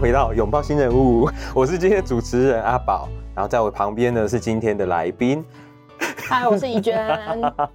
[0.00, 5.44] 回到拥抱新人物， 我是今天的主持人阿宝，然后在我旁边呢是今天的来宾。
[6.26, 7.06] 嗨，我是怡娟。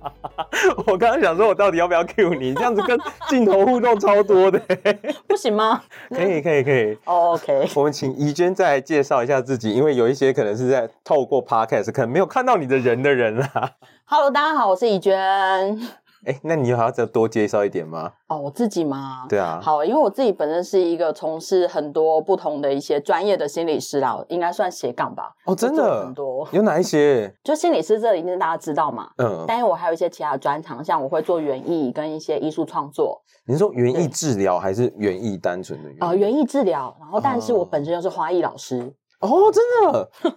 [0.88, 2.56] 我刚刚想说，我到底要不要 cue 你？
[2.56, 3.00] 这样子跟
[3.30, 4.60] 镜头互动超多的，
[5.28, 5.84] 不行吗？
[6.10, 6.98] 可以，可以，可以。
[7.04, 13.70] Oh, OK，我们请怡娟再来介绍一下自己，因为有一些可能是在透过 Podcast 可能没有看到你的人的人啊。
[14.06, 15.80] Hello，大家好，我是怡娟。
[16.26, 18.12] 哎、欸，那你还要再多介绍一点吗？
[18.28, 19.26] 哦，我自己吗？
[19.30, 19.60] 对啊。
[19.62, 25.32] 好，因为我自己本身是一个从事很多不同的一些专业的心理师啦，应该算斜杠吧。
[25.46, 26.48] 哦，真的很多。
[26.52, 27.32] 有哪一些？
[27.44, 29.10] 就心理师这里面大家知道嘛？
[29.18, 29.46] 嗯。
[29.48, 33.22] 但是我还有一些其他的专长，像我会做园艺跟一些艺术创作。
[33.48, 36.04] 你是说园艺治疗还是园艺单纯的园？
[36.04, 36.96] 啊、呃，园艺治疗。
[37.00, 38.92] 然后，但是我本身又是花艺老师。
[39.20, 40.10] 哦，真的，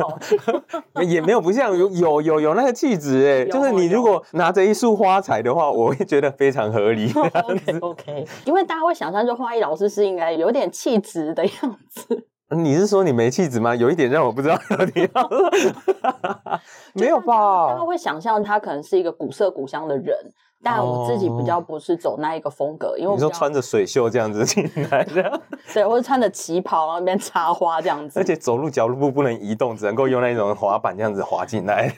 [0.95, 1.03] 哦？
[1.03, 7.13] 也没有不像，有有有有那个气质哎，就是你如果拿着一束花材的话，我会觉得非常合理。
[7.17, 12.27] OK OK，因为大家会想象，就花艺老师是应该有点气质的样子。
[12.51, 13.77] 你是说你没气质吗？
[13.77, 15.31] 有一点让我不知道到底要
[16.95, 17.69] 没有吧？
[17.69, 20.17] 大家会想象他可能是一个古色古香的人。
[20.63, 25.41] 但我自己比较不是走那一个风格，因为我你说穿着水袖这样子进来 的，
[25.73, 31.89] 对，或者穿着旗袍然后那边插花这样子，而且走路脚步不能移动，只能够用那种滑板这样子滑进来。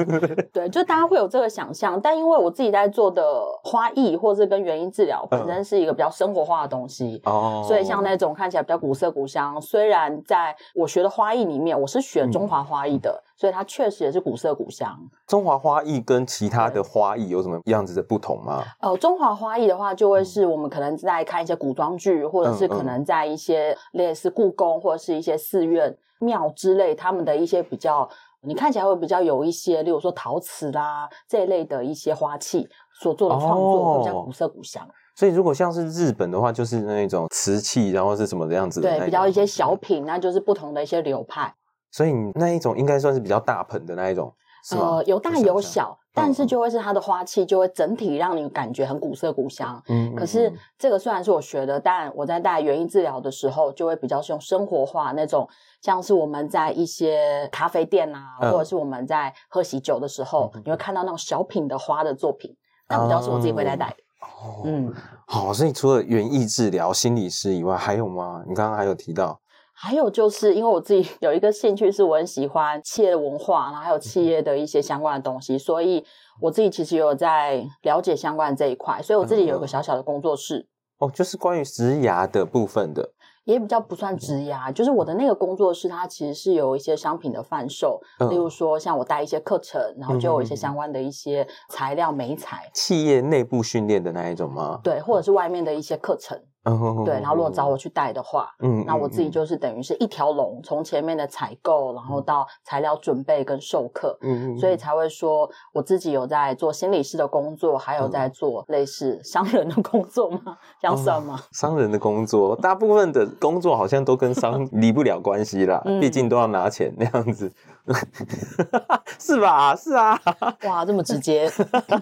[0.52, 3.22] 对，就大家会有这个想象，但因为我自己在做的
[3.62, 13.10] 花艺或是跟原因治疗本身是一个比较生活化的东西哦，所以像那种看起来比较古色古香，虽然在我学的花艺里面，我是学中华花艺的。
[13.10, 14.98] 嗯所以它确实也是古色古香。
[15.26, 18.64] 中华花艺跟其他的花艺有什么样子的不同吗？
[18.80, 28.08] 呃，中华花艺的话，就会是我们可能在看一些古装剧，或者是可能在一些类似故宫或者是一些寺院庙之类，他们的一些比较，
[28.40, 32.66] 你看起来会比较有一些，例如说陶瓷啦这一类的一些花器
[33.00, 34.88] 所做的创作，会比较古色古香。
[35.14, 38.98] 所以如果像是日本的话，就是那种瓷器，然后是什么的样子的？
[38.98, 41.54] 对，比较一些小品，那就是不同的一些流派。
[41.96, 44.30] 所以那一种应该算是比较大盆的那一种，
[44.62, 44.96] 是吗？
[44.96, 49.82] 呃，有大有小，但是就会是它的花器就会整体让你感觉很古色古香。
[49.88, 55.48] 嗯，可是这个虽然是我学的，但我在带园艺治疗的时候，就会比较是用生活化那种，
[55.80, 62.54] 像是我们在一些咖啡店啊，或者是我们在喝喜酒的时候，你会看到那种小品的花的作品，
[62.90, 63.96] 那比较是我自己会在带的。
[64.20, 64.92] 哦，嗯，
[65.26, 68.44] 好，所以除了园艺治疗心理师以外，还有吗？
[68.46, 69.40] 你刚刚还有提到。
[69.78, 76.02] 还有就是，因为我自己有一个兴趣，是我很喜欢企业的文化，然后还有企业的一些相关的东西，所以
[76.40, 80.66] 我自己其实有在了解相关的这一块，所以我自己有一个小小的工作室。
[80.98, 83.12] 哦，就是关于职涯的部分的，
[83.44, 88.00] 也比较不算职涯，就是我的那个工作室，它其实是有一些商品的贩售，
[88.30, 94.80] 例如说像我带一些课程，然后就有一些相关的一些材料美材，企业内部训练的那一种吗？
[94.82, 96.40] 对，或者是外面的一些课程。
[96.66, 110.58] 嗯，对，然后如果找我去带的话，嗯，那我自己就是等于是一条龙，从前面的采购，然后到材料准备跟授课，嗯嗯，所以才会说我自己有在做心理师的工作，还有在做类似商人的工作吗？
[110.80, 111.36] 这样算吗？
[111.38, 117.52] 哦，商人的工作，大部分的工作好像都跟商 离不了关系啦，毕竟都要拿钱那样子。
[119.18, 119.74] 是吧？
[119.76, 120.20] 是啊，
[120.64, 121.50] 哇，这么直接。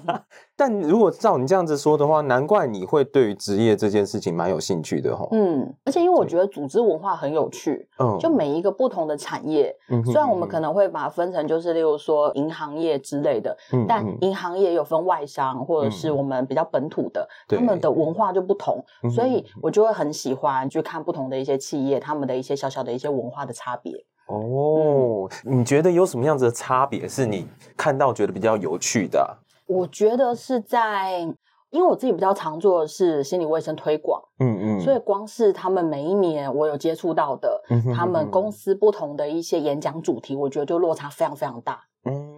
[0.56, 5.26] 但如果照你这样子说的话，难怪你会对于职业这件事情蛮有兴趣的哈。
[5.32, 18.84] 嗯，而且因为我觉得组织文化很有趣，嗯，就每一个不同的产业，嗯，虽然我们可能会把它分成就是例如说银行业之类的，嗯，但银行业有分外商或者是我们比较本土的，他们的文化就不同，
[19.14, 24.04] 所以我就会很喜欢去看不同的一些企业，他们的一些小小的一些文化的差别。
[24.26, 27.46] 哦，你觉得有什么样子的差别是你
[27.76, 29.36] 看到觉得比较有趣的啊？
[29.66, 31.20] 我觉得是在，
[31.70, 37.62] 因为我自己比较常做的是心理卫生推广，嗯嗯，所以光是他们每一年我有接触到的，
[37.94, 41.80] 他们公司不同的一些演讲主题，我觉得就落差非常非常大。
[42.04, 42.33] 嗯嗯，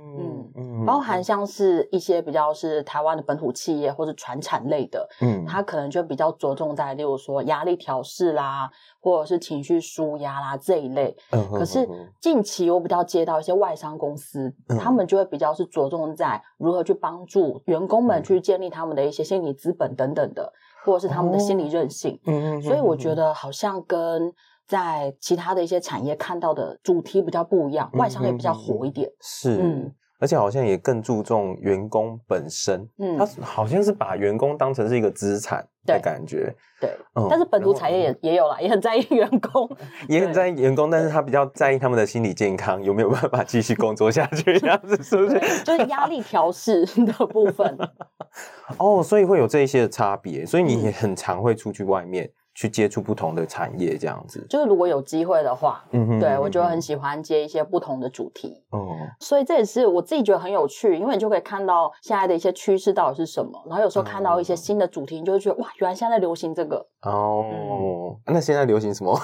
[0.86, 11.16] 包含像是一些比较是台湾的本土企业或是传产类的，嗯，它可能就比较着重在，例如说压力调试啦，或者是情绪舒压啦这一类。
[11.32, 11.86] 嗯，可是
[12.20, 20.52] 近期我比较接到一些外商公司，嗯，他们就会比较是着重在如何去帮助员工们去建立他们的一些心理资本等等的，
[20.84, 22.18] 或者是他们的心理韧性。
[22.26, 24.32] 嗯嗯，所以我觉得好像跟。
[24.68, 36.90] 在其他的一些产业看到的主题比较不一样，外商也比较火一点，是，嗯，而且好像也更注重员工本身，嗯，他好像是把员工当成是一个资产的感觉，对，
[37.28, 39.68] 但是本土产业也也有啦，也很在意员工，
[40.08, 45.38] 也很在意员工，但是他比较在意他们的心理健康，有没有办法继续工作下去， 这样子是不是？
[45.64, 47.76] 就是压力调试的部分，
[48.78, 52.30] 哦，所以会有这一些的差别，所以你也很常会出去外面。
[52.56, 54.44] 去接触不同的产业，这样子。
[54.48, 58.64] 就是如果有机会的话，嗯哼，对，我就很喜欢接一些不同的主题。
[58.70, 66.86] 哦，所以这也是我自己觉得很有趣，因为你就可以看到现在的一些趋势到底是什么，然后有时候看到一些新的主题，你就会觉得哇，原来现在流行这个。
[67.02, 69.14] 哦，嗯、那现在流行什么？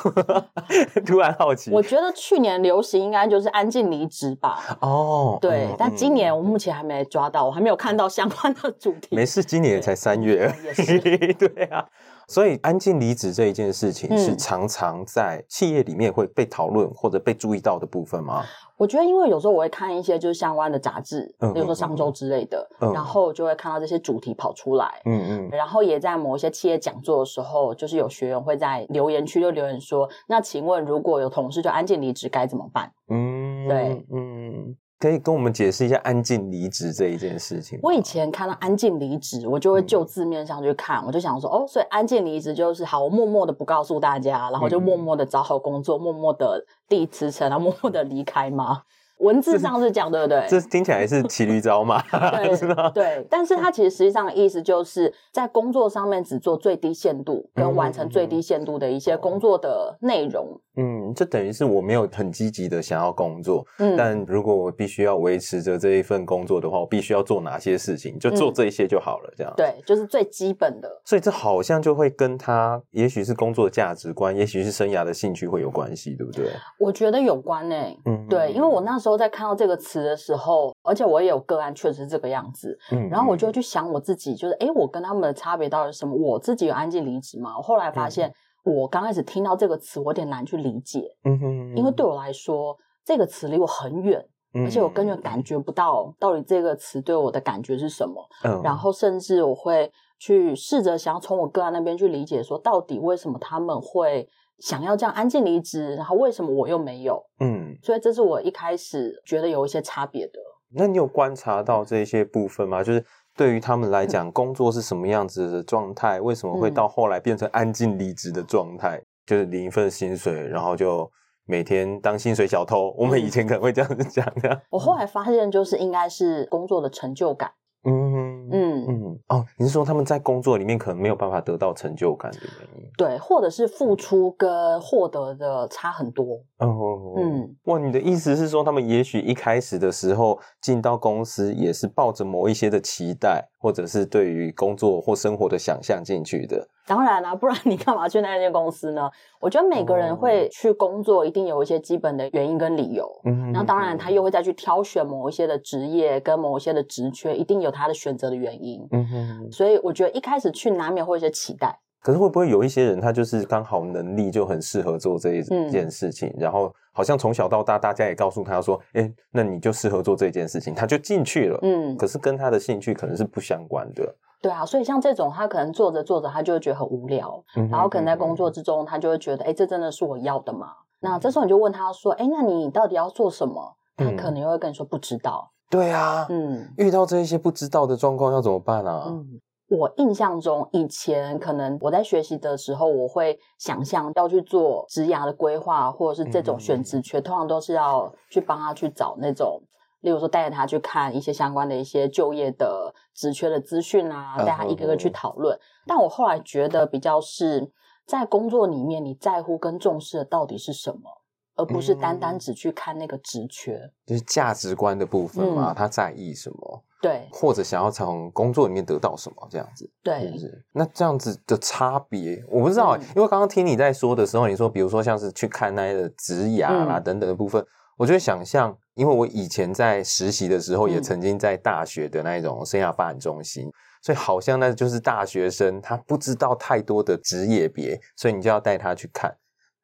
[1.06, 1.72] 突然好奇。
[1.72, 4.76] 我觉得去年流行应该就是安静离职吧。
[4.82, 9.16] 哦，对，嗯、但今年我目前还没抓到，我还没有看到相关的主题。
[9.16, 10.54] 没事，今年才三月。
[10.62, 10.98] 也是。
[11.34, 11.88] 对啊。
[12.28, 18.44] 所以，安静离职这一件事情是常常在企业里面会被讨论或者被注意到的部分吗？
[18.78, 25.00] 我觉得，因为有时候我会看一些就是相关的杂志，比如说上周之类的，嗯、然后就会看到这些主题跑出来。
[25.04, 25.48] 嗯嗯。
[25.52, 34.76] 然后也在某一些企业讲座的时候，就是有学员会在留言区就留言说：“那请问，如果有同事就安静离职该怎么办？”嗯，对，嗯。
[35.02, 37.76] 可以跟我们解释一下安静离职这一件事情。
[37.82, 48.82] 我以前看到安静离职，我就会就字面上去看，嗯、我就想说，哦，所以安静离职就是好，我默默的不告诉大家，然后就默默的找好工作，嗯、默默的递辞呈，然后默默的离开吗？
[49.22, 50.44] 文字上是讲，对不对？
[50.48, 52.02] 这听起来是骑驴找马，
[52.36, 52.90] 对， 是吗？
[52.90, 60.60] 对，但是它其实实际上的意思就是在工作上面只做最低限度，跟完成最低限度的一些工作的内容。
[60.74, 68.18] 嗯，这等于是我没有很积极的想要工作，嗯，但如果我必须要维持着这一份工作的话，我必须要做哪些事情？
[68.18, 69.52] 就做这一些就好了，这样。
[69.54, 70.88] 对，就是最基本的。
[71.04, 76.46] 所以这好像就会跟他，也许是工作的价值观，也许是生涯的兴趣会有关系，对不对？
[76.78, 77.94] 我觉得有关诶。
[78.06, 82.78] 嗯，对，因为我那时候在看到这个词的时候，而且我也有个案，确实是这个样子。
[82.90, 86.14] 嗯，然后我就会去想我自己，就是诶，我跟他们的差别到底是什么？
[86.14, 87.56] 我自己有安静离职吗？
[87.56, 88.32] 我后来发现，
[88.64, 91.08] 我刚开始听到这个词，我有点难去理解。
[91.24, 94.24] 嗯哼，因为对我来说，这个词离我很远，
[94.54, 98.26] 而且我根本感觉不到到底这个词对我的感觉是什么。
[98.44, 104.28] 嗯，然后甚至我会去试着想要从我个案那边去理解，说到底为什么他们会。
[104.62, 107.20] 想要这样安静离职，然后为什么我又没有？
[107.40, 110.34] 嗯，所以这是我一开始觉得有一些差别的。
[110.74, 112.80] 那你有观察到这些部分吗？
[112.82, 113.04] 就是
[113.36, 116.20] 对于他们来讲，工作是什么样子的状态？
[116.20, 118.98] 嗯、为什么会到后来变成安静离职的状态？
[118.98, 121.10] 嗯、就是领一份薪水，然后就
[121.44, 122.94] 每天当薪水小偷。
[122.96, 124.62] 我们以前可能会这样子讲的。
[124.70, 127.50] 我后来发现，就是应该是工作的成就感。
[127.84, 132.71] 嗯嗯嗯哦，你是说他们在工作里面可能没有办法得到成就感的原因？
[132.96, 136.40] 对，或者是付出跟获得的差很多。
[136.58, 146.68] 哦，嗯，哇，你的意思是说，他们也许一开始的时候进到公司也是抱着某一些的期待，或者是对于工作或生活的想象进去的。
[146.84, 149.08] 当然啦、啊，不然你干嘛去那间公司呢？
[149.40, 153.08] 我觉得每个人会去工作，一定有一些基本的原因跟理由。
[153.24, 158.86] 嗯，那当然，他又会再去挑选某一些的职业跟某一些的职缺，一定有他的选择的原因。
[158.90, 161.78] 嗯哼，所以我觉得一开始去难免会有一些期待。
[162.02, 171.58] 可是会不会有一些人，他就是刚好能力就很适合做这一件事情，嗯、然后好像从小到大，大家也告诉他说：“哎，那你就适合做这件事情。”他就进去了。
[171.62, 174.14] 嗯，可是跟他的兴趣可能是不相关的。
[174.40, 177.40] 对啊，所以像这种，他可能做着做着，他就会觉得很无聊，
[177.70, 180.72] 然后可能在工作之中，他就会觉得，哎，这真的是我要的吗？
[180.98, 183.76] 那这时候你就问他说，哎，那你到底要做什么？
[183.96, 185.52] 他可能又会跟你说不知道。
[185.70, 189.04] 对啊，嗯，遇到这一些不知道的状况要怎么办啊？
[189.06, 189.40] 嗯，
[189.74, 199.62] 我印象中以前可能我在学习的时候，我会想象要去做职涯的规划，或者是这种选职缺，嗯、通常都是要去帮他去找那种。
[200.02, 205.58] 例如说，带着他去看一些相关的一些就业的职缺的资讯啊，带他一个个去讨论。
[205.86, 207.70] 但我后来觉得，比较是
[208.04, 211.21] 在工作里面，你在乎跟重视的到底是什么，
[211.56, 215.72] 而不是单单只去看那个职缺，嗯、就是价值观的部分嘛。
[215.72, 216.84] 嗯、他在意什么？
[217.00, 219.48] 对，或者想要从工作里面得到什么？
[219.50, 220.64] 这样子，对，是不是？
[220.72, 227.60] 那这样子的差别，我不知道、欸，嗯、因为刚刚听你在说的时候，你说，比如说像是去看那些的职涯啦等等的部分。
[227.62, 227.66] 嗯
[227.98, 239.32] 我就会想象，因为我以前在实习的时候，也曾经在大学的那一种生涯发展中心，嗯、所以好像那就是大学生，他不知道太多的职业别，所以你就要带他去看。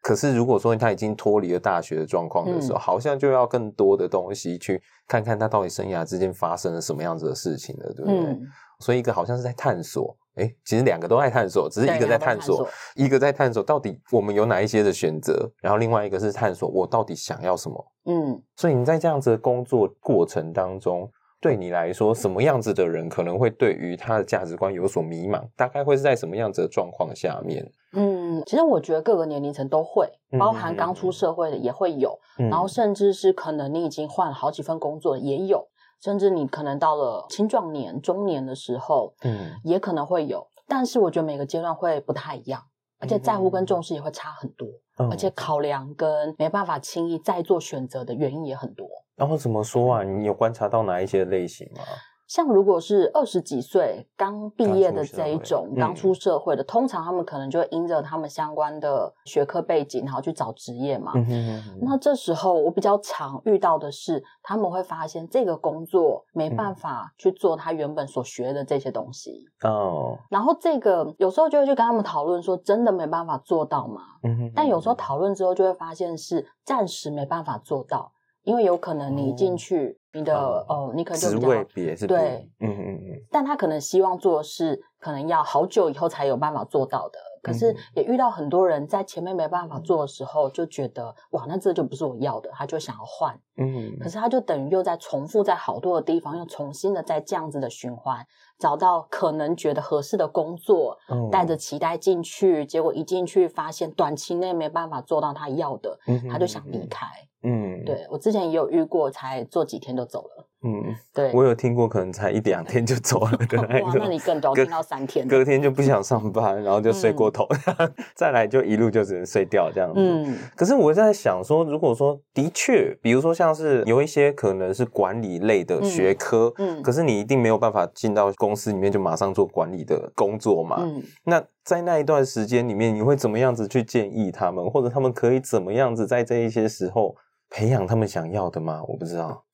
[0.09, 8.19] 可是如果说他已经脱离了大学的状况的时候，嗯、好像就要更多的东西去看看他到底生涯之间发生了什么样子的事情了，对不对？
[8.19, 8.41] 嗯、
[8.81, 10.17] 所以一个好像是在探索。
[10.37, 17.93] 哎，其实两个都在探索，只是一个在探索，探索一个在探索到底我们有哪一些的选择，然后另外一个是探索我到底想要什么。
[18.07, 25.49] 嗯，所以你在这样子的工作过程当中，对你来说，什么样子的人可能会对于他的价值观有所迷茫？
[25.57, 27.71] 大概会是在什么样子的状况下面？
[27.93, 35.69] 嗯，其实我觉得各个年龄层都会，包含刚出社会的也会有，嗯、然后甚至是可能你已经换了好几份工作也有。
[36.01, 42.63] 甚至你可能到了青壮年、中年的时候，嗯，也可能会有，但是我觉得每个阶段会不太一样，
[43.01, 44.69] 而且在乎跟重视也会差很多，
[44.99, 48.87] 嗯、而且考量跟没办法轻易再做选择的原因也很多。
[49.19, 50.03] 然后怎么说啊？
[50.03, 51.83] 你有观察到哪一些类型吗？
[52.29, 61.13] 像如果是二十几岁刚毕业的这一种，刚出社会的，嗯、通常他们可能就会因着他们相关的学科背景，然后去找职业嘛。
[61.15, 69.47] 嗯、哼哼哼，那这时候我比较常遇到的是，他们会发现这个工作没办法去做他原本所学的这些东西。
[69.63, 70.19] 哦、嗯。
[70.29, 74.03] 然后这个有时候就会去跟他们讨论说，真的没办法做到吗？
[74.23, 78.13] 嗯、哼哼，但有时候讨论之后就会发现是暂时没办法做到。
[78.49, 87.19] 因为有可能你进去，你的哦，你可能职位别是对，嗯嗯嗯，但他可能希望做的是，可能要好久以后才有办法做到的。
[87.43, 93.39] 可是也遇到很多人在前面没办法做的时候，就觉得哇，那这就不是我要的，他就想要换。
[93.59, 98.27] 嗯，可是他就等于又在重复在好多的地方，又重新的在这样子的循环，
[98.59, 100.97] 找到可能觉得合适的工作，
[101.31, 105.99] 带着期待进去，结果一进去发现短期内没办法做到他要的，
[106.31, 107.07] 他就想离开。
[107.43, 110.45] 嗯，对，我之前也有遇过，才做几天就走了。
[110.65, 117.47] 嗯，对，我有听过，可能才一两天就走了的那哇，那你更多，听到三天，隔天就不想上班，然后就睡过头，
[117.79, 120.01] 嗯、 再来就一路就只能睡掉这样子。
[120.01, 130.79] 嗯，可是我在想说，如果说的确，比如说像是有一些可能是管理类的学科，嗯，嗯，可是你一定没有办法进到公司里面就马上做管理的工作嘛。
[130.81, 137.15] 嗯，那在那一段时间里面，你会怎么样子去建议他们，或者他们可以怎么样子在这一些时候
[137.51, 138.83] 培养他们想要的吗？
[138.87, 139.45] 我不知道。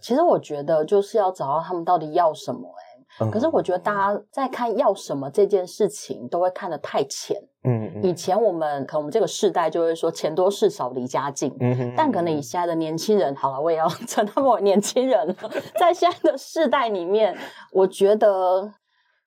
[0.00, 2.60] 其实我觉得就是要找到他们到底要什么
[3.30, 7.36] 可是我觉得大家在看要什么这件事情都会看得太浅。
[7.62, 15.34] 嗯，以前我们可能我们这个世代就会说钱多事少离家近，嗯，但可能以现在的年轻人，好了，我也要 称他们为年轻人了。
[15.78, 17.38] 在现在的世代里面，
[17.70, 18.72] 我觉得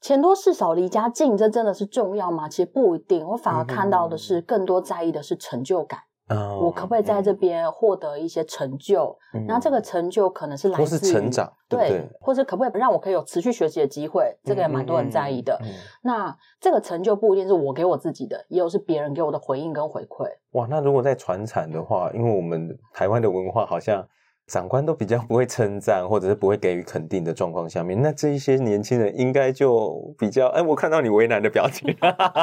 [0.01, 2.50] 钱多事少离家近，这真的是重要吗？
[2.50, 6.01] 其实不一定，我反而看到的是更多在意的是成就感。
[6.29, 9.17] Oh, 我可不可以在这边获得一些成就？
[9.48, 14.38] 那、嗯、这个成就可能是来自于成长，对，或者可不可以让我可以有持续学习的机会？
[14.43, 15.57] 这个也蛮多人在意的。
[16.01, 20.27] 那这个成就不一定是我给我自己的，也有是别人给我的回应跟回馈。
[20.51, 24.05] 哇，那如果在传产的话，因为我们台湾的文化好像。
[24.48, 30.48] 长官都比较不会称赞，或者是不会给予肯定的状况下面，那这一些年轻人应该就比较……
[30.48, 31.94] 哎，我看到你为难的表情，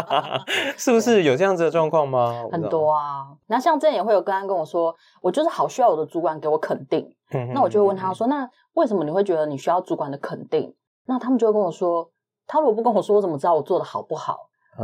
[0.77, 2.45] 是不是有这样子的状况吗？
[2.53, 7.11] 很多啊，那像这样也会有个案跟我说，我就是好需要我的主管给我肯定，
[7.55, 10.75] 那我就会问他说，那为什么你会觉得你需要主管的肯定？
[11.07, 12.11] 那他们就会跟我说，
[12.47, 14.37] 他如果不跟我说，我怎么知道我做的好不好？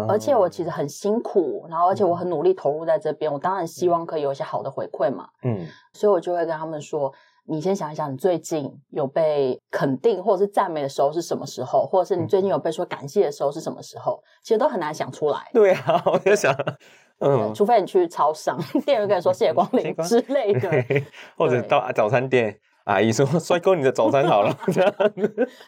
[0.08, 5.28] 而且我其实很辛苦，然后而且我很努力投入在这边，我当然希望可以有一些好的回馈嘛。
[5.42, 7.12] 嗯，所以我就会跟他们说，
[7.46, 14.22] 你先想一想，你最近有被肯定或者是赞美的时候是什么时候，或者是你最近有被说感谢的时候是什么时候？
[14.42, 15.50] 其实都很难想出来。
[15.52, 16.54] 对啊，我就想，
[17.18, 20.70] 嗯，除非你去超商，店员跟你说谢 谢光临之类的，
[21.36, 22.58] 或者到早餐店。
[22.84, 24.92] 阿姨说：“帅哥，你的早餐好了。”这样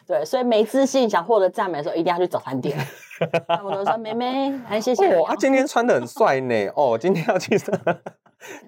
[0.05, 2.75] 对，所以没自信想获得赞美的时候，一定要去早餐店。
[3.47, 6.67] 他们都说：“妹妹，还， 谢谢。”哦，啊今天穿的很帅呢。
[6.75, 7.73] 哦，今天要去上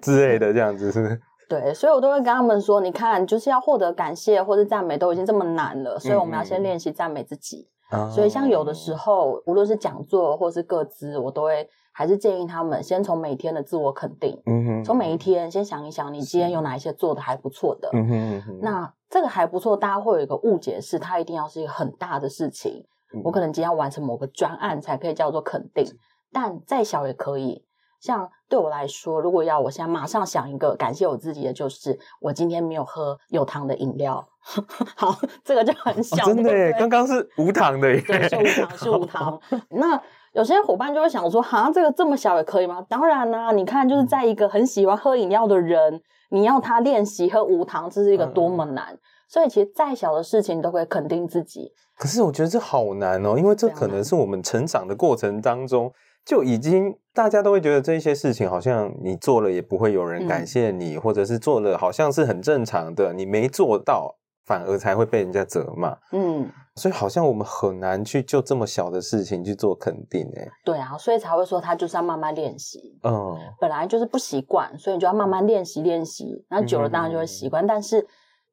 [0.00, 1.20] 之类的，这样子是？
[1.48, 7.68] 对，所以我都会跟他们说：“你看，就是要获得感谢或者赞美，都已经这么难了，所以我们要先练习赞美自己。
[7.92, 11.68] 嗯”所以，像有的时候，无论是讲座或是各资，我都会。
[11.98, 22.84] 还是建议他们先从每天的自我肯定，嗯哼，从每一天先想一想，你今天有哪一些做的还不错的，嗯哼，哼，那这个还不错，大家会有一个误解，是它一定要是一个很大的事情，嗯、
[23.24, 25.86] 我可能今天要完成某个专案才可以叫做肯定，
[26.32, 27.64] 但再小也可以。
[28.00, 34.26] 像对我来说，如果要我现在马上想一个感谢我自己的，就是我今天没有喝有糖的饮料。
[34.96, 39.40] 好，这个就很小，哦、真的耶，刚刚是无糖的耶，对，是无糖，是无糖。
[39.70, 40.00] 那。
[40.32, 48.92] 有些伙伴就会想说：“哈，这个这么小也可以吗？”当然啦、啊，你看，就是在一个很喜欢喝饮料的人，你要他练习喝无糖，这是一个多么难。
[48.92, 51.72] 嗯、所以，其实再小的事情都会肯定自己。
[51.98, 55.92] 可是，我觉得这好难哦，因为这可能是我们成长的过程当中
[56.24, 65.96] 就已经大家都会觉得这些事情好像你做了也不会有人感谢你，嗯、或者是做了好像是很正常的，你没做到反而才会被人家责骂。
[66.12, 66.50] 嗯。
[66.78, 70.46] 所以好像我们很难去就这么小的事情去做肯定哎。
[70.62, 72.98] 对啊，所以才会说他就是要慢慢练习。
[73.02, 76.44] 嗯，本来就是不习惯，所以你就要慢慢练习练习。
[76.50, 77.64] 那久了当然就会习惯。
[77.64, 78.06] 嗯、但是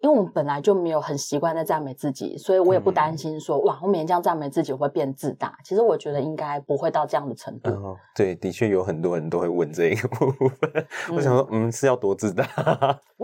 [0.04, 5.58] 因为我们本来就没有很习惯在赞美自己，所以我也不担心说、嗯、哇，我每天这样赞美自己会变自大。
[5.64, 7.70] 其实我觉得应该不会到这样的程度。
[7.72, 10.70] 嗯，对，的确有很多人都会问这一个部分。
[11.10, 12.46] 嗯、我想说，嗯，是要多自大？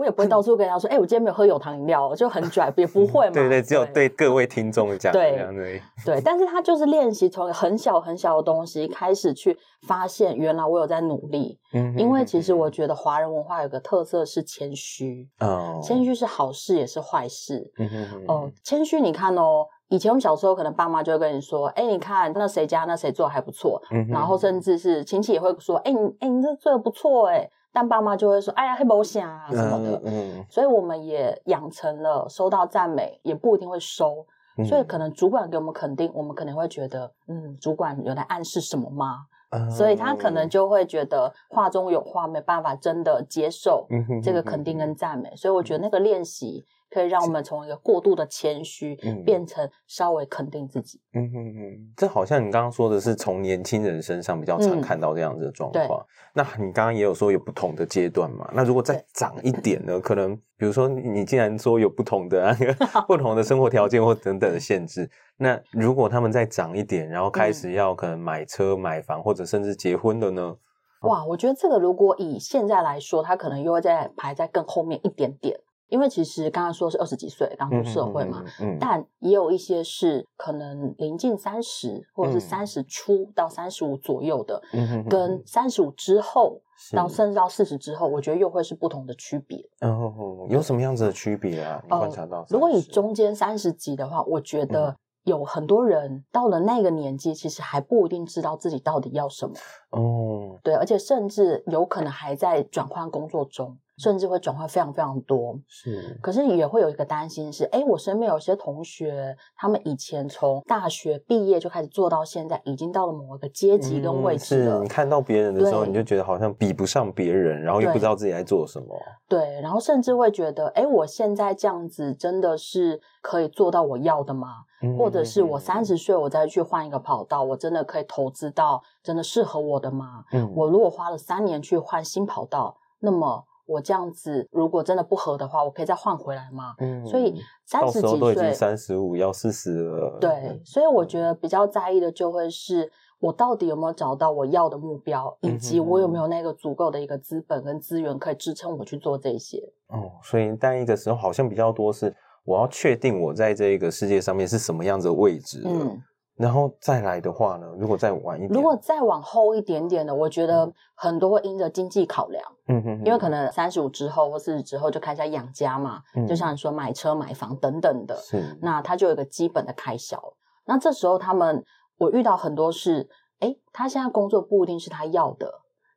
[0.00, 3.34] 我也不会到处跟人家说，哎、欸，我今天没有喝有糖饮料，就很拽，也不会嘛。
[3.34, 9.54] 对对，只有对各位听众讲这样对对，但是他就是练习从很小很小的东西开始去
[9.86, 11.58] 发现，原来我有在努力。
[11.74, 15.28] 嗯，因为其实我觉得华人文化有个特色是谦虚。
[15.40, 17.70] 哦，谦虚是好事也是坏事。
[17.76, 18.24] 嗯哼哼。
[18.26, 23.82] 哦，谦虚，你看哦，以前我们小时候可能爸妈就会跟你说，哎，你看那谁家那谁做的还不错。
[23.90, 24.08] 嗯。
[24.08, 27.50] 然后甚至是亲戚也会说，哎，你哎你这做的不错哎。
[27.72, 34.26] 但爸妈就会说：“哎呀，黑毛虾啊什么的。”嗯，嗯，所以我们也养成了收到赞美也不一定会收，
[34.58, 39.26] 嗯、所以可能主管给我们肯定，我们可能会觉得，嗯，主管有在暗示什么吗？
[39.50, 43.86] 嗯、所以他可能就会觉得话中有话，没办法真的接受
[44.22, 45.34] 这个肯定跟赞美。
[45.34, 46.64] 所以我觉得那个练习。
[46.90, 51.00] 可以让我们从一个过度的谦虚，嗯、变成稍微肯定自己。
[51.14, 56.00] 嗯嗯嗯，这好像你刚刚说的是从年轻人身上比较常看到这样子的状况。
[56.00, 58.50] 嗯、那你刚刚也有说有不同的阶段嘛？
[58.52, 60.00] 那如果再长一点呢？
[60.00, 62.74] 可能比如说你既然说有不同的那个
[63.06, 70.56] 不同的生活条件或等等的限制，那如果他们再长一点，然后开始要可能买车、买房或者甚至结婚的呢？
[71.02, 75.58] 哇，我觉得这个如果以现在来说，它可能又会再排在更后面一点点。
[75.90, 86.60] 因为其实刚刚说是二十几岁刚出社会嘛，嗯，嗯，嗯，但也有一些是可能临近三十，或者是三十出到三十五左右的，嗯嗯，跟三十五之后
[86.92, 89.58] 到甚至到四十之后，我觉得又会是不同的区别。
[89.80, 91.80] 哦，有什么样子的区别啊？
[91.82, 92.46] 你观察到？
[92.48, 99.54] 如果你中间三十几的话，我觉得有很多人到了那个年纪，其实还不一定知道自己到底要什么。
[99.90, 103.76] 哦，对，而且甚至有可能还在转换工作中。
[104.00, 106.18] 甚至会转换非常非常多，是。
[106.22, 114.76] 可是也会有一个担心是，哎，我身边有些同学，他们以前从大学毕业就开始做到现在，已经到了某一个阶级跟位置了。
[114.76, 118.86] 嗯、是你看到别人的时候，你就觉得好像比不上别人，然后又不知道自己在做什么。
[119.28, 124.64] 对，对，然后甚至会觉得，哎，我现在这样子真的是可以做到我要的吗？
[124.82, 130.24] 嗯、或者是我三十岁我再去换一个跑道，我真的可以投资到真的适合我的吗？
[130.32, 133.44] 嗯，我如果花了三年去换新跑道，那么。
[133.70, 136.74] 我这样子，如果真的不合的话，我可以再换回来吗？
[136.80, 140.18] 嗯，所以三十几岁，三十五要四十了。
[140.20, 149.62] 对，所以我觉得比较在意的就会是我到底有没有找到我要的目标，以及我有没有那个足够的一个资本跟资源可以支撑我去做这些。
[149.86, 152.12] 哦，所以单一的时候好像比较多是
[152.44, 155.62] 我要确定我在这个世界上面是什么样子的位置。
[155.64, 156.02] 嗯。
[156.40, 170.18] 然后再来的话呢，如果再晚一点，如果再往后一点点的，我觉得很多会因着经济考量，嗯哼，因为可能三十五之后或四十之后就开始养家嘛，嗯，就像你说买车买房等等的，是，那他就有一个基本的开销。
[170.64, 171.62] 那这时候他们，
[171.98, 175.52] 我遇到很多是，哎，他现在工作不一定是他要的，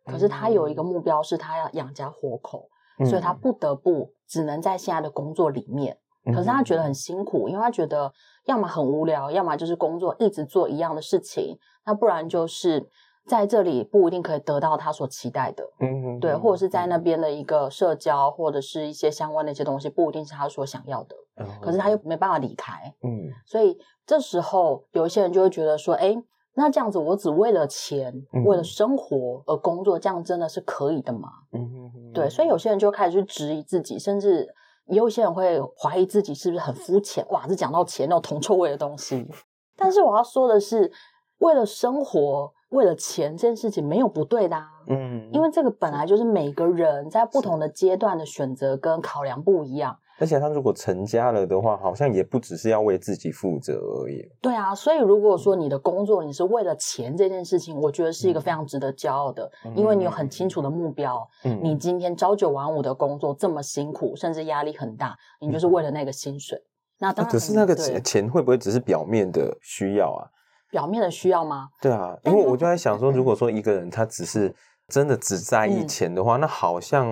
[0.06, 2.68] 可是他有一个目标是他要养家活口，
[3.00, 6.00] 嗯，所以他不得不只能在现在的工作里面。
[6.32, 8.10] 可是他觉得很辛苦，因为他觉得
[8.46, 12.88] 要么很无聊，要么就是工作一直做一样的事情，那不然就是
[13.26, 21.16] 在这里不一定可以得到他所期待的，嗯，对，或者是在那边的一个社交或者是一些相关的一些东西，不一定是他所想要的，
[21.62, 26.16] 可是他又没办法离开，嗯，所以这时候有一些人就会觉得说，哎，
[26.54, 28.14] 那这样子我只为了钱，
[28.46, 31.30] 为了生活而工作，这样真的是可以的吗？
[31.52, 34.48] 嗯，对，所以有些人就开始去质疑自己，甚至。
[34.88, 39.28] 也有些人会怀疑自己是不是很肤浅，哇，这讲到钱那种铜臭味的东西。
[39.76, 40.92] 但是我要说的是，
[41.40, 44.68] 为了生活，为了钱这件事情没有不对的啊。
[44.88, 49.98] 嗯，因为这个本来就是每个人在不同的阶段的选择跟考量不一样。
[50.20, 54.24] 而且他如果成家了的话，好像也不只是要为自己负责而已。
[54.42, 61.28] 对啊，所以如果说你的工作你是为了钱这件事情，我觉得是一个非常值得骄傲的，嗯、因为你有很清楚的目标。
[61.44, 66.58] 嗯，你今天朝九晚五的工作这么辛苦，甚至压力很大，你就是为了那个薪水。
[66.58, 70.30] 嗯、那当然，可是那个钱钱会不会只是表面的需要啊？
[70.70, 71.70] 表面的需要吗？
[71.82, 74.54] 对啊，因为我就在 想说，如果说一个人他只是。
[74.90, 77.08] 真的只在意钱的话，嗯、那好像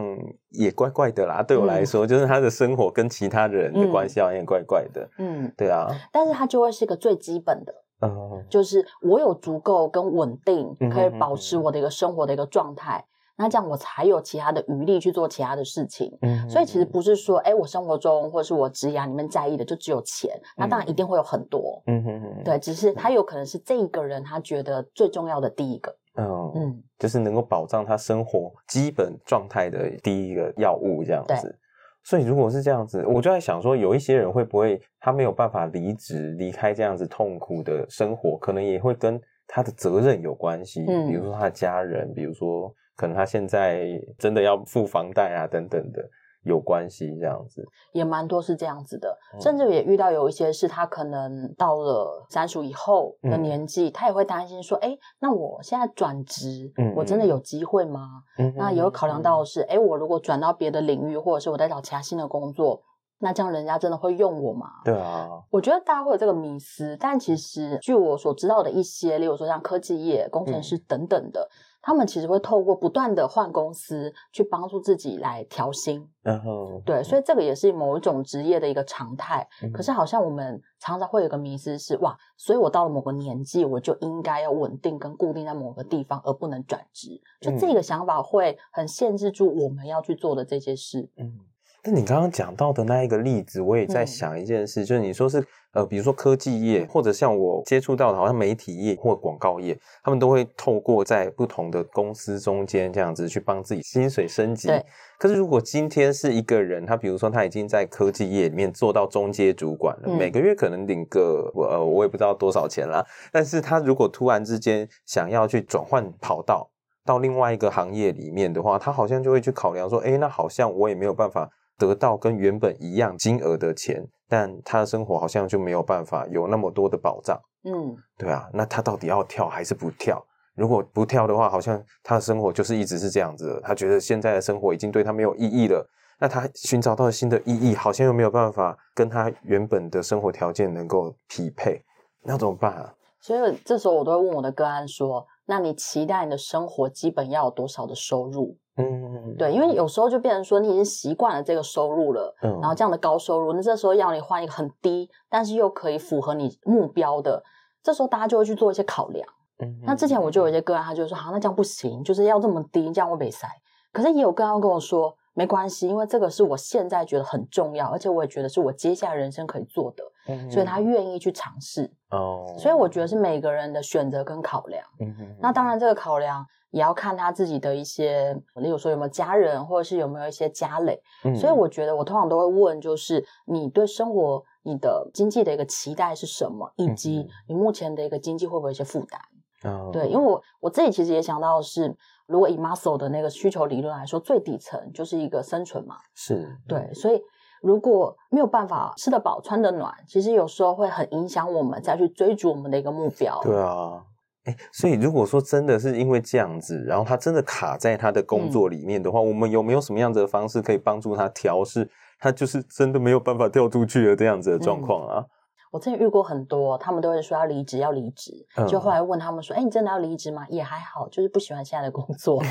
[0.50, 1.42] 也怪怪的啦。
[1.42, 5.10] 对我来说，嗯、就是他的生活跟其他人的关系好像也怪怪的。
[5.18, 5.88] 嗯，对啊。
[6.12, 12.98] 但是他就会是一个最基本的，嗯，就是我有足够跟稳定，可以保持我的一个生活的一个状态。
[12.98, 13.08] 嗯、
[13.38, 16.16] 那这样我才有其他的余力去做其他的事情。
[16.22, 20.30] 嗯，所以其实不是说，哎，我生活中或者是我职涯里面在意的就只有钱。
[20.58, 21.82] 那当然一定会有很多。
[21.88, 22.44] 嗯哼哼。
[22.44, 25.96] 对，只是他有可能是这一个人他觉得最重要的第一个。
[26.16, 31.58] 嗯嗯，就是能够保障他生活基本状态的第一个药物这样子。
[32.04, 40.84] 所以如果是这样子，我就在想说，有一些人会不会他没有办法离职离开这样子痛苦的生活，可能也会跟他的责任有关系。
[40.88, 46.10] 嗯，比如说他的家人，比如说可能他现在真的要付房贷啊等等的。
[46.44, 58.24] 有关系，这样子也蛮多是这样子的，甚至也遇到有一些是他可能到了三十以后的年纪，嗯、他也会担心说，哎，那我现在转职，嗯、我真的有机会吗？
[58.38, 62.82] 嗯、那也会考量到的是，哎，我如果转到别的领域，或者是我在找其他新的工作。
[63.24, 64.66] 那这样人家真的会用我吗？
[64.84, 76.08] 对啊，我觉得大家会有这个迷思，但其实据我所知道的一些，例如说像科技业、工程师等等的，嗯、他们其实会透过不断的换公司去帮助自己来调薪。
[76.22, 79.48] 然后，对，所以这个也是某一种职业的一个常态。
[79.64, 87.20] 嗯、可是好像我们常常会有个迷思是，哇，所以我到了某个年纪，我就应该要稳定跟固定在某个地方，而不能转职。
[87.40, 91.10] 就这个想法会很限制住我们要去做的这些事。
[91.18, 91.40] 嗯。
[91.84, 104.68] 那你刚刚讲到的那一个例子，我也在想一件事，嗯、就是你说是呃，比如说科技业，或者像我接触到的，好像媒体业或广告业，他们都会透过在不同的公司中间这样子去帮自己薪水升级。
[104.68, 104.86] 对。
[105.18, 116.70] 可是如果今天是一个人，他比如说他已经在科技业里面做到中阶主管了，嗯、每个月可能领个我呃我也不知道多少钱啦，但是他如果突然之间想要去转换跑道
[117.04, 121.50] 到另外一个行业里面的话，他好像就会去考量说，哎，那好像我也没有办法。
[121.82, 127.40] 得到跟原本一样金额的钱，但他的生活好像就没有办法有那么多的保障。
[127.64, 130.24] 嗯，对啊，那他到底要跳还是不跳？
[130.56, 133.62] 如果不跳的话，好像他的生活就是一直是这样子的。
[133.62, 135.84] 他觉得现在的生活已经对他没有意义了。
[136.20, 141.82] 那他寻找到新的意义，好像又没有办法跟他原本的生活条件能够匹配，
[142.24, 142.94] 那怎么办啊？
[143.20, 157.44] 所以这时候我都会问我的个案说：“那你期待你的生活基本要有多少的收入？”嗯，对，因为有时候就变成说你已经习惯了这个收入了，嗯，然后这样的高收入，那这时候要你换一个很低，但是又可以符合你目标的，
[157.84, 159.28] 这时候大家就会去做一些考量。
[159.60, 163.48] 嗯，那之前我就有一些个案，他就说，好，那这样不行，就是要这么低，这样会被塞。
[163.92, 171.92] 可是也有个案跟我说，没关系，因为这个是我现在觉得很重要，而且我也觉得是我接下来人生可以做的，嗯，所以他愿意去尝试。
[172.10, 174.84] 哦，所以我觉得是每个人的选择跟考量。
[175.00, 176.46] 嗯哼，那当然这个考量。
[176.72, 180.98] 也要看他自己的一些，例如说有没有家人，或者是有没有一些家累。
[181.26, 189.20] 嗯，所以我觉得我通常都会问，就是你对生活、你的经济的一个期待是什么，以及你目前的一个经济会不会有一些负担？
[189.66, 191.94] 嗯，对，因为我我自己其实也想到的是，
[192.26, 195.98] 如果以 Muscle 的那个需求理论来说，最底层就是一个生存嘛。
[196.16, 197.22] 是，对，所以
[197.62, 203.40] 如果没有办法吃得饱、穿得暖，其实有时候会很影响我们再去追逐我们的一个目标。
[203.44, 204.04] 对啊。
[204.46, 211.88] 哎，所以如果说真的是因为这样子，然后他真的卡在他的工作里面的话，嗯、我们有没有什么样子的方式可以帮助他调试？
[212.20, 215.20] 他就是真的没有办法跳出去的这样子的状况啊？
[215.20, 215.26] 嗯、
[215.72, 222.44] 我之前遇过很多，他们都会说要离职，要离职，就后来问他们说：“哎、嗯，你真的要离职吗？”也还好，就是不喜欢现在的工作，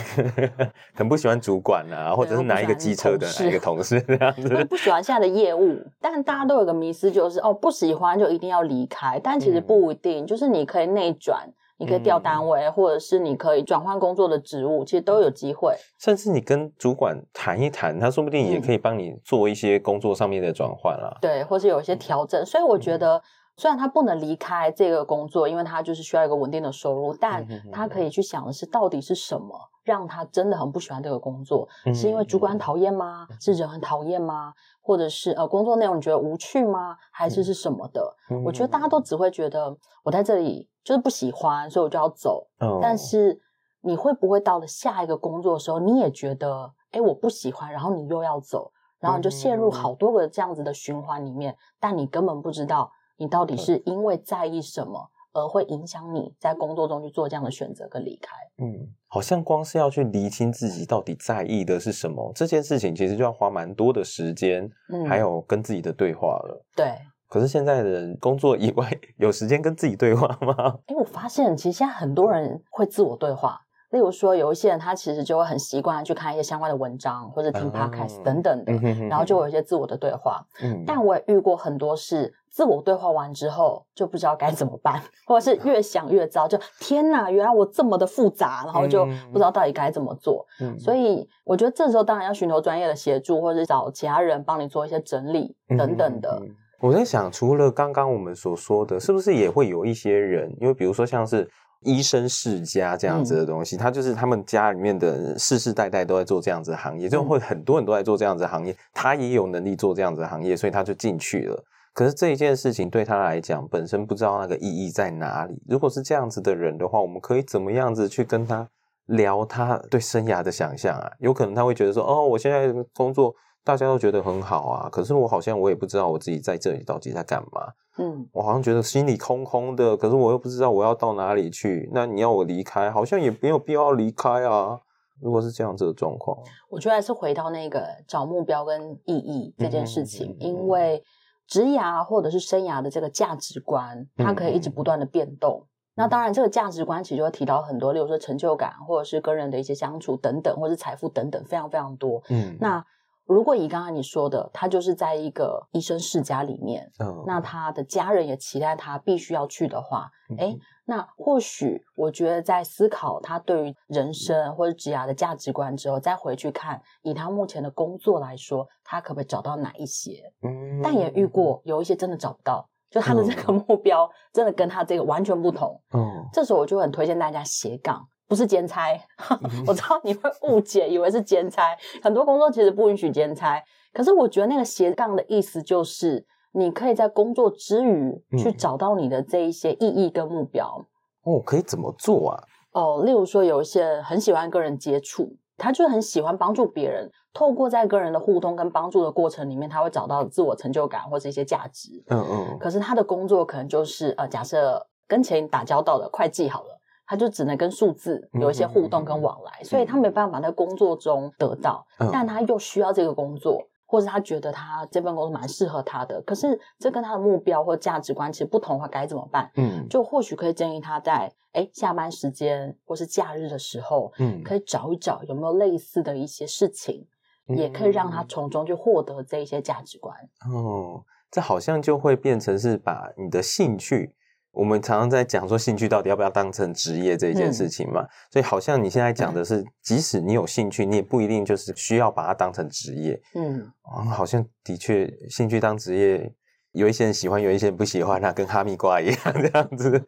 [0.97, 5.79] 很不喜欢主管啊，或者是哪一个机车的哪一个同事这样子，不喜欢现在的业务。
[6.01, 11.47] 但大家都有个迷思，就是哦，不喜欢就一定要离开，但其实不一定，嗯、就是你可以内转。
[11.81, 15.75] 你可以调单位，嗯、或者是你可以转换工作的职务，其实都有机会。
[15.99, 21.17] 甚至你跟主管谈一谈，他说不定也可以帮你做一些工作上面的转换啦。
[21.23, 22.45] 对，或是有一些调整。
[22.45, 23.23] 所以我觉得，
[23.57, 31.67] 虽然他不能离开这个工作，因为他就是需要一个稳定的收入，但他可以去想的是，到底是什么让他真的很不喜欢这个工作？
[31.95, 33.27] 是因为主管讨厌吗？
[33.41, 34.53] 是人很讨厌吗？
[34.83, 36.97] 或者是呃，工作内容你觉得无趣吗？
[37.11, 38.15] 还是是什么的？
[38.45, 40.69] 我觉得大家都只会觉得我在这里。
[40.83, 42.49] 就是不喜欢，所以我就要走。
[42.59, 42.79] Oh.
[42.81, 43.41] 但是
[43.83, 51.77] 你会不会到了下一个工作的时候，你也觉得，哎，我不喜欢，然后你又要走，然后你就陷入好多个这样子的循环里面，mm hmm.
[51.79, 58.35] 但你根本不知道你到底是因为在意什么而会影响你在工作中去做这样的选择跟离开。
[58.59, 66.65] 嗯，好像光是要去厘清自己到底在意的是什么，这件事情其实就要花蛮多的时间，嗯，还有跟自己的对话了。
[66.75, 66.95] 对。
[67.31, 70.55] 可是现在的人工作以外有时间跟自己对话吗？
[70.89, 73.59] 哎，我发现其实现在很多人会自我对话。
[73.91, 80.45] 例如说，有一些人他其实就会很习惯去看一些相关的文章，或者听 podcast 等等的，嗯、然后就有一些自我的对话。
[80.63, 90.47] 嗯，但我也遇过很多是自我对话完之后就不知道该怎么办，或者是越想越糟，就天哪，原来我这么的复杂，然后就不知道到底该怎么做。
[90.61, 96.41] 嗯，所以我觉得这时候当然要寻求专业的协助，或者是找其他人帮你做一些整理等等的。
[96.81, 101.47] 我在想，除了刚刚我们所说的，是不是也会有一些人，因为比如说像是
[101.83, 111.63] 医生世家这样子的东西，嗯、他就是他们家里面的世世代代都在做这样子的行业，就会很多人都在做这样子的行业，他也有能力做这样子的行业，所以他就进去了。
[111.93, 115.63] 可是这一件事情对他来讲，本身不知道那个意义在哪里。
[115.69, 118.67] 如果是这样子的人的话，我们可以怎么样子去跟他
[119.05, 121.11] 聊他对生涯的想象啊？
[121.19, 123.35] 有可能他会觉得说，哦，我现在工作。
[123.63, 127.69] 大家都觉得很好啊，可是我好像我也不知道我自己在这里到底在干嘛。
[127.99, 131.91] 嗯，我好像觉得心里空空的，可是我又不知道我要到哪里去。
[131.93, 134.81] 那你要我离开，好像也没有必要离开啊。
[135.21, 136.39] 如果是这样子的状况，
[136.71, 141.03] 我觉得还是回到那个找目标跟意义这件事情，嗯、因为
[141.47, 145.61] 职涯或者是生涯的这个价值观，它可以一直不断的变动。
[145.63, 152.23] 嗯、那当然，这个价值观其实就会提到很多，例如说成就感，或者是跟人的一些相处等等，或者是财富等等，非常非常多。
[152.31, 152.83] 嗯，那。
[153.31, 170.33] 如果以刚刚你说的，他就是在一个医生世家里面，嗯，那他的家人也期待他必须要去的话，哎、嗯，那或许我觉得在思考他对于人生或者职涯的价值观之后，再回去看以他目前的工作来说，他可不可以找到哪一些？
[170.43, 175.81] 嗯，但也遇过有一些真的找不到，就他的这个目标真的跟他这个完全不同。
[175.95, 178.09] 嗯，这时候我就很推荐大家斜杠。
[178.31, 178.97] 不是兼差，
[179.67, 181.77] 我知道你会误解，以为是兼差。
[182.01, 183.61] 很多工作其实不允许兼差，
[183.93, 190.87] 可是我觉得那个斜杠的意思就是，你可以在工作之余去找到你的这一些意义跟目标。
[191.25, 192.45] 哦，可以怎么做啊？
[192.71, 201.91] 哦，例如说有一些人很喜欢跟人接触，他就很喜欢帮助别人，透过在跟人的互动跟帮助的过程里面，他会找到自我成就感或者一些价值。
[202.11, 202.59] 嗯嗯。
[202.61, 206.80] 可是他的工作可能就是呃，假设跟钱打交道的会计好了。
[207.11, 219.51] 他就只能跟数字有一些互动跟往来，嗯嗯嗯、所以他没办法在工作中得到，嗯、但他又需要这个工作，或者他觉得他这份工作蛮适合他的，可是这跟他的目标或价值观其实不同的话，该怎么办？
[219.57, 227.05] 嗯，就或许可以建议他在哎下班时间或是假日的时候，嗯，可以找一找有没有类似的一些事情，
[227.49, 230.17] 嗯、也可以让他从中去获得这一些价值观。
[230.49, 234.15] 哦，这好像就会变成是把你的兴趣。
[234.53, 243.21] 我们常常在讲说兴趣到底要不要当成职业这一件事情嘛，嗯、所以好像你现在讲的是，即使你有兴趣，你也不一定就是需要把它当成职业。
[243.35, 246.35] 嗯，哦、好像的确兴趣当职业，
[246.73, 250.05] 有一些人喜欢，有一些人不喜欢，那跟哈密瓜一样 这样子。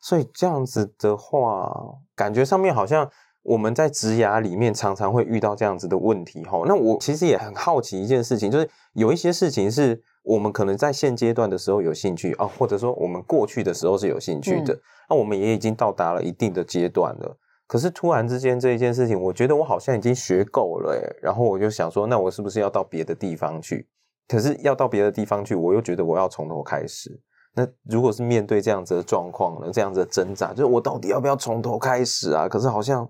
[0.00, 1.70] 所以这样子的话，
[2.16, 3.08] 感觉上面好像
[3.42, 6.42] 我们在职涯里面常常会遇到这样子的问题。
[6.44, 10.02] 哈，那我其实也很好奇一件事情，就是有一些事情是。
[10.22, 14.80] 我们可能在现阶段的时候有兴趣啊，或者说我们过去的时候是有兴趣的，嗯、
[15.10, 17.36] 那我们也已经到达了一定的阶段了。
[17.66, 23.88] 可是突然之间这一件事情，我觉得我好像已经学够了，诶，然后我就想说，那我是不是要到别的地方去？
[24.28, 27.20] 可是要到别的地方去，我又觉得我要从头开始。
[27.54, 29.70] 那如果是面对这样子的状况呢？
[29.72, 32.48] 这样子的挣扎，就是我到底要不要从头开始啊？
[32.48, 33.08] 可是好像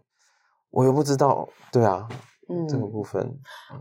[0.71, 2.09] 我又不知道，对啊。
[2.53, 3.39] 嗯，这个部分，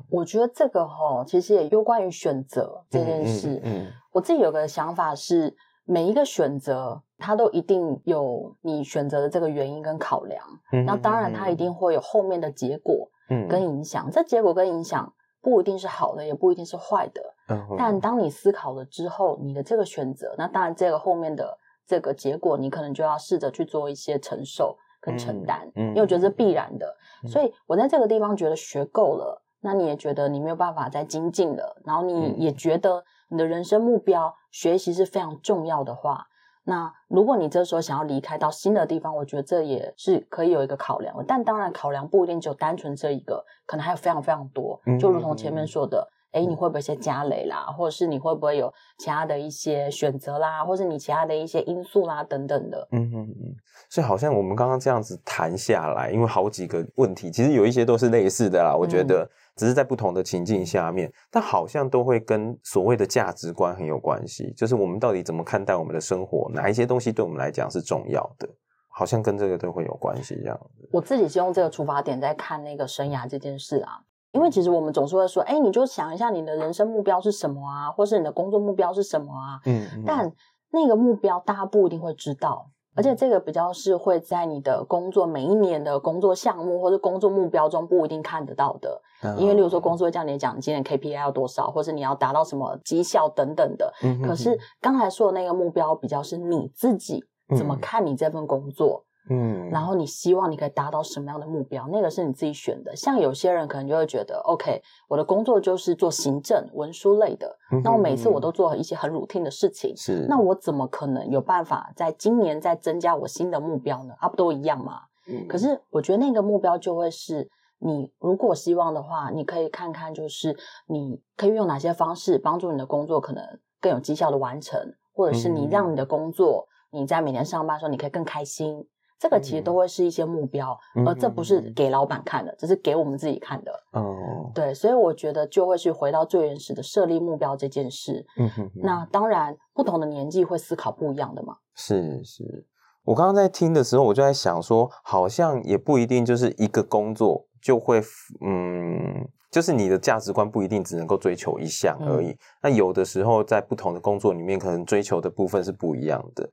[0.10, 3.56] 我觉得这个哦，其实也有关于选择这件事。
[3.56, 10.42] 嗯，嗯，嗯，我自己有个想法是，每一个选择，它都一定有你选择的这个原因跟考量。
[10.72, 14.08] 嗯，那当然，它一定会有后面的结果，嗯，跟影响。
[14.08, 17.22] 嗯，这结果跟影响不一定是好的，也不一定是坏的。
[17.50, 24.78] 嗯，但当你思考了之后，你的这个选择，那当然，这个后面的这个结果，你可能就要试着去做一些承受。
[25.02, 36.28] 跟承担，嗯，因为我觉得是必然的，嗯、所以我在这个地方觉得学够了，那你也觉得你没有办法再精进了，然后你也觉得你的人生目标学习是非常重要的话，
[36.64, 46.08] 那如果你这时候想要离开到新的地方，我觉得这也是可以有一个考量的，但当然考量不一定只有单纯这一个，可能还有非常非常多，就如同前面说的。
[46.32, 52.88] 哎，你会不会一些家累啦，或者是你会不会有其他的一些选择啦，或是你其他的一些因素啦等等的。
[52.92, 53.56] 嗯嗯嗯。
[53.90, 58.74] 所以好像我们刚刚这样子谈下来，因为好几个问题，其实有一些都是类似的啦。
[58.74, 64.54] 我觉得只是在不同的情境下面，嗯、但好像都会跟所谓的价值观很有关系。
[64.56, 68.48] 就是我们到底怎么看待我们的生活，哪一些东西对我们来讲是重要的，
[68.88, 70.58] 好像跟这个都会有关系一样。
[70.94, 74.00] 我自己是用这个出发点在看那个生涯这件事啊。
[74.32, 79.60] 因为其实我们总是会说，哎，你就想一下你的人生目标是什么啊，或是你的工作目标是什么啊？
[79.66, 80.04] 嗯，嗯。
[80.06, 80.32] 但
[80.72, 82.66] 那个目标大家不一定会知道，
[82.96, 89.02] 而且这个比较是会在你的工作每一年的工作项目或者工作目标中不一定看得到的。
[89.22, 89.38] 嗯。
[89.38, 93.94] 因为例如说，公司会叫你讲今年 KPI 要多少，或是你要达到什么绩效等等的。
[94.02, 94.22] 嗯。
[94.22, 97.22] 可是刚才说的那个目标比较是你自己
[97.58, 99.04] 怎么看你这份工作。
[99.30, 101.88] 嗯，然后你希望你可以达到什么样的目标？
[101.92, 102.96] 那个是你自己选的。
[102.96, 114.16] 像有些人可能就会觉得，OK，我的工作就是做行政文书类的，嗯、那我每次我都做一些很 routine 的事情，是，那我怎么可能有办法在今年再增加我新的目标呢？
[114.20, 115.02] 啊，不都一样吗？
[115.28, 120.58] 嗯，可是我觉得那个目标就会是你如果希望的话，你可以看看，就是
[120.88, 124.80] 你可以用哪些方式帮助你的工作可能更有绩效的完成，
[125.14, 128.88] 或者是你让你的工作、嗯、你在每天上班的时候你可以更开心。
[129.22, 133.72] 这个其实都会是一些目标，嗯、而这不是给老板看的，只是给我们自己看的。
[133.92, 138.26] 哦，对，所以我觉得就会去回到最原始的设立目标这件事。
[138.38, 141.58] 嗯哼哼，那当然，不同的年纪会思考不一样的嘛。
[141.76, 142.66] 是是，
[143.04, 148.02] 我刚刚在听的时候，我就在想说，好像也不一定就是一个工作就会，
[148.44, 152.30] 嗯，就是你的价值观不一定只能够追求一项而已。
[152.30, 156.50] 嗯、那有的时候在不同的工作里面，可能追求的部分是不一样的。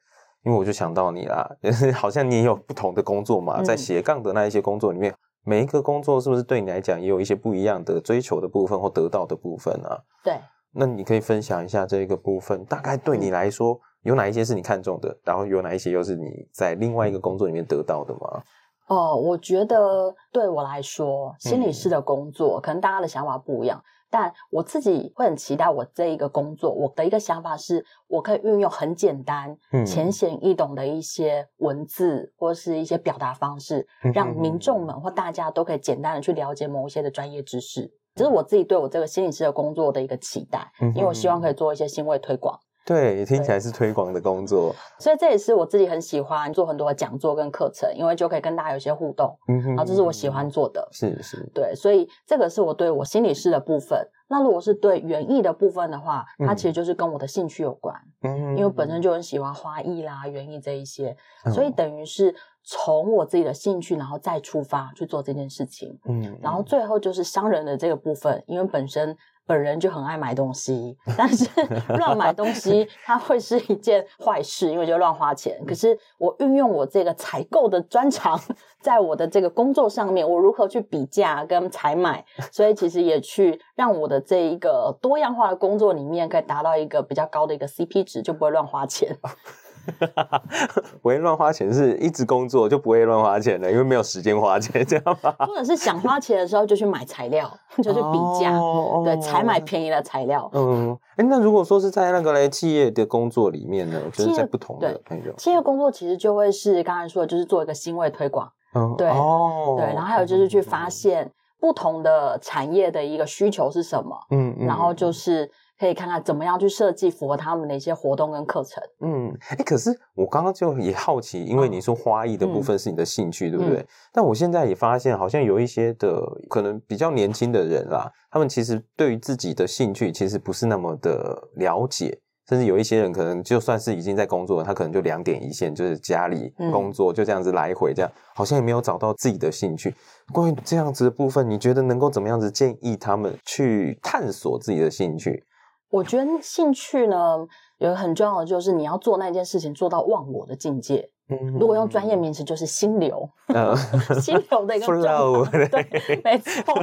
[0.48, 1.46] 因为我就想到你啦，
[1.94, 10.00] 好像你也有不同的工作嘛，在斜杠的那一些工作里面，嗯、每一个工作是不是对你来讲也有一些不一样的追求的部分或得到的部分啊？
[10.24, 10.40] 对，
[10.72, 18.42] 那你可以分享一下这个部分，大概对你来说有哪一些是你看中的，然后有哪一些又是你在另外一个工作里面得到的吗？
[18.86, 23.78] 哦，我觉得对我来说，心理师的工作、嗯、可能大家的想法不一样。
[24.10, 26.72] 但我自己会很期待我这一个工作。
[26.72, 37.92] 我的一个想法是，我可以运用很简单、嗯、浅显易懂的一些文字或是一些表达方式，让民众们或大家都可以简单的去了解某一些的专业知识。
[38.14, 42.58] 这是我自己对我这个心理师的工作的一个期待，因为我希望可以做一些新卫推广。
[42.88, 49.38] 对，听起来是推广的工作，所以这也是我自己很喜欢做很多的讲座跟课程，因为就可以跟大家有一些互动。
[49.46, 54.08] 嗯哼，然后这是我喜欢做的，是是，对，所以这个是我对我心理师的部分。
[54.30, 57.94] 那如果是对园艺的部分的话，它其实就是跟我的兴趣有关。
[58.22, 61.14] 嗯，因为本身就很喜欢花艺啦、园艺这一些，
[61.52, 65.98] 所以等于是从我自己的兴趣，然后再出发去做这件事情。
[66.06, 69.14] 嗯，然后最后就是商人的这个部分，因为本身。
[69.48, 71.48] 本人就很爱买东西，但是
[71.96, 75.58] 乱买东西它会是一件坏事，因为就乱花钱。
[75.66, 78.38] 可是我运用我这个采购的专长，
[78.82, 89.16] 在我的这个工作上面，我如何去比价跟采买，所以其实也去让我的这一个多样化的工作里面，可以达到一个比较高的一个 CP 值，就不会乱花钱。
[91.02, 95.34] 不会乱花钱，是一直工作就不会乱花钱了，因为没有时间花钱，这样吧？
[95.40, 97.50] 或者是想花钱的时候就去买材料，
[97.82, 100.50] 就去比价，哦、对，才买便宜的材料。
[100.52, 105.00] 嗯，哎，那如果说是在那个嘞企业的工作里面呢，就是在不同的
[105.36, 108.50] 企业工作，其实就会是刚才说的，就是做一个新位推广。
[108.74, 114.16] 嗯，对，哦，对，然后还有就是去发现不同的产业的一个需求是什么。
[114.30, 115.50] 嗯，嗯然后就是。
[115.78, 118.82] 可以看看怎么样去设计符合他们的一些活动跟课程。
[119.00, 123.78] 嗯，哎、欸，可是我刚刚就也好奇，因为你说花艺的部分是你的兴趣，嗯、对不对？
[123.78, 139.94] 嗯、但我现在也发现，好像有一些的可能比较年轻的人啦，他们其实对于自己的兴趣其实不是那么的了解，甚至有一些人可能就算是已经在工作了，他可能就两点一线，就是家里工作就这样子来回，这样、嗯、好像也没有找到自己的兴趣。
[140.32, 145.44] 关于这样子的部分，你觉得能够怎么样子建议他们去探索自己的兴趣？
[145.90, 147.46] 我觉得兴趣呢，
[147.78, 151.10] 有个很重要的就是你要做那件事情做到忘我的境界。
[151.30, 153.76] 嗯，如果用专业名词就是心流，嗯、
[154.18, 155.68] 心流的一个状态。
[155.68, 156.74] 对，没错，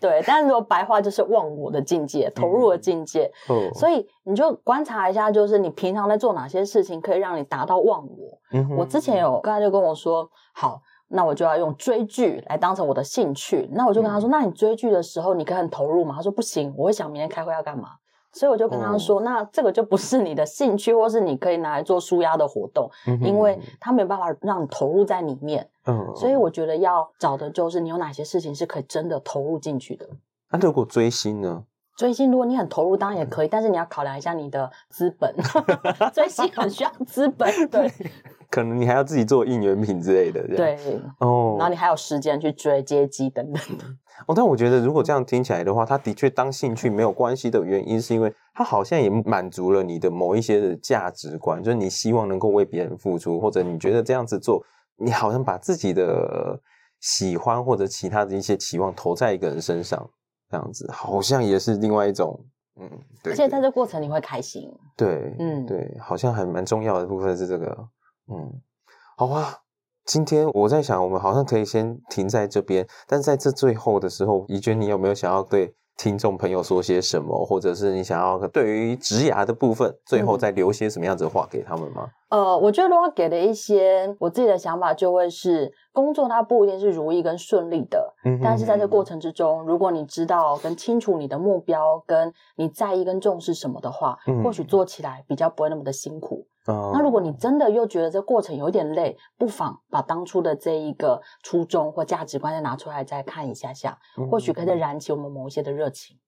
[0.00, 0.22] 对。
[0.24, 3.28] 但是如果白话就是忘我的境界，投入的境界。
[3.48, 8.38] 嗯、所以你就观察一下，就是你平常在做哪些事情可以让你达到忘我。
[8.52, 13.68] 嗯、我之前有刚才就跟我说，好，那我就要用追剧来当成我的兴趣。
[13.72, 16.14] 那我就跟他说，嗯、那你追剧的时候你可以很投入吗？
[16.14, 17.88] 他说不行，我会想明天开会要干嘛。
[18.32, 25.68] 所以我就跟他说，嗯、那这个就不是你的兴趣，或是你可以拿来做舒压的活动，嗯、因为他没有办法让你投入在里面。
[25.86, 30.06] 嗯，所以我觉得要找的就是你有哪些事情是可以真的投入进去的。
[30.50, 31.64] 那、啊、如果追星呢？
[31.98, 35.34] 追星，如果你很投入，当然也可以，但是你要考量一下你的资本。
[36.14, 37.90] 追星很需要资本，对。
[38.48, 40.78] 可能你还要自己做应援品之类的，对。
[41.18, 43.84] 哦，然后你还有时间去追接机等等的。
[44.26, 54.62] 哦，但我觉得如果这样听起来的话，他的确当兴趣没有关系的原因，是因为他好像也满足了你的某一些的价值观，就是你希望能够为别人付出，或者你觉得这样子做，
[54.96, 56.60] 你好像把自己的
[57.00, 60.08] 喜欢或者其他的一些期望投在一个人身上。
[60.50, 62.42] 这样子好像也是另外一种，
[62.80, 62.88] 嗯，
[63.22, 63.32] 对，对。
[63.34, 67.88] 而且在这过程你会开心，对，嗯，对，好像还蛮重要的部分是这个，
[68.32, 68.50] 嗯，
[69.18, 69.58] 好啊。
[70.08, 82.08] 今天我在想，我们好像可以先停在这边，但在这最后的时候，怡娟，你有没有想要对听众朋友说些什么，或者是你想要对于职涯的部分，最后再留些什么样子的话给他们吗？
[82.30, 96.46] 呃，我觉得如果给的一些我自己的想法，就会是工作它不一定是如意跟顺利的，嗯但是在这过程之中，如果你知道跟清楚你的目标，跟你在意跟重视什么的话，嗯、或许做起来比较不会那么的辛苦。
[96.66, 103.98] 哦、那如果你真的又觉得这过程有点累，不妨把当初的这一个初衷或价值观再拿出来再看一下下，
[104.30, 106.18] 或许可以再燃起我们某一些的热情。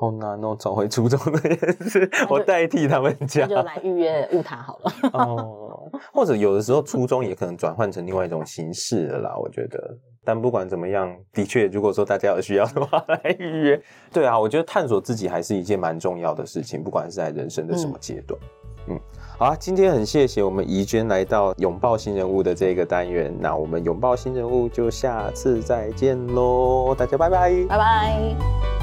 [0.00, 4.92] 好难哦，找回初衷这件事，我代替他们讲，那就来预约雾塔好了。
[5.12, 9.98] 哦，或者有的时候初衷也可能转换成另外一种形式了啦，我觉得。
[10.24, 13.82] 但不管怎么样，的确，如果说大家有需要的话， 来预约。
[14.12, 18.38] 对啊，我觉得探索自己还是一件蛮重要的事情，不管是在人生的什么阶段。
[18.86, 19.00] 嗯，嗯，
[19.36, 28.77] 好啊，今天很谢谢我们怡娟来到拥抱新人物的这个单元，那我们拥抱新人物就下次再见喽，大家拜拜，拜拜。